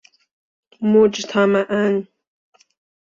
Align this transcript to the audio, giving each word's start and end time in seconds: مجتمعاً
مجتمعاً 0.81 2.07